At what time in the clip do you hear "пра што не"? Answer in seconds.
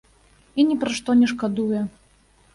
0.85-1.29